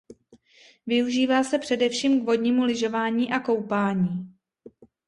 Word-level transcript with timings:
Využívá 0.87 1.43
se 1.43 1.59
především 1.59 2.21
k 2.21 2.23
vodnímu 2.25 2.63
lyžování 2.63 3.31
a 3.31 3.39
koupání. 3.39 4.35